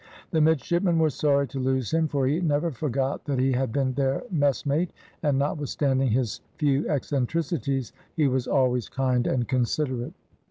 [0.31, 3.93] The midshipmen were sorry to lose him, for he never forgot that he had been
[3.93, 4.89] their messmate,
[5.21, 10.13] and, notwithstanding his few eccentricities, he was always kind and considerate.